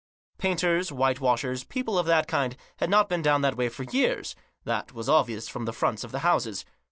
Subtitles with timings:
[0.39, 4.93] Painters, whitewashes, people of that kind, had not been down that way for years; that
[4.93, 6.65] was obvious from the fronts of the houses.